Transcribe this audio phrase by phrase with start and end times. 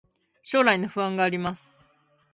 [0.41, 1.77] 将来の不安があります